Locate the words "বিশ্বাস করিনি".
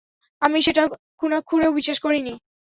1.77-2.33